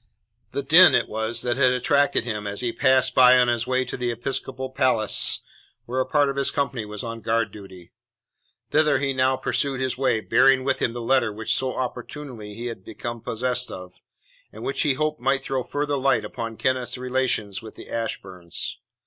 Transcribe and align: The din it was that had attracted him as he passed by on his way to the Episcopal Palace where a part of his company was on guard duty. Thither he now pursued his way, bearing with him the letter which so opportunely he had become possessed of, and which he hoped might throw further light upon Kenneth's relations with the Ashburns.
The 0.49 0.63
din 0.63 0.95
it 0.95 1.07
was 1.07 1.43
that 1.43 1.57
had 1.57 1.73
attracted 1.73 2.23
him 2.23 2.47
as 2.47 2.61
he 2.61 2.73
passed 2.73 3.13
by 3.13 3.37
on 3.37 3.49
his 3.49 3.67
way 3.67 3.85
to 3.85 3.95
the 3.95 4.09
Episcopal 4.09 4.71
Palace 4.71 5.41
where 5.85 5.99
a 5.99 6.07
part 6.07 6.27
of 6.27 6.37
his 6.37 6.49
company 6.49 6.85
was 6.85 7.03
on 7.03 7.21
guard 7.21 7.51
duty. 7.51 7.91
Thither 8.71 8.97
he 8.97 9.13
now 9.13 9.35
pursued 9.37 9.79
his 9.79 9.99
way, 9.99 10.19
bearing 10.19 10.63
with 10.63 10.79
him 10.81 10.93
the 10.93 11.01
letter 11.01 11.31
which 11.31 11.53
so 11.53 11.75
opportunely 11.75 12.55
he 12.55 12.65
had 12.65 12.83
become 12.83 13.21
possessed 13.21 13.69
of, 13.69 13.93
and 14.51 14.63
which 14.63 14.81
he 14.81 14.95
hoped 14.95 15.21
might 15.21 15.43
throw 15.43 15.61
further 15.63 15.99
light 15.99 16.25
upon 16.25 16.57
Kenneth's 16.57 16.97
relations 16.97 17.61
with 17.61 17.75
the 17.75 17.85
Ashburns. 17.87 18.79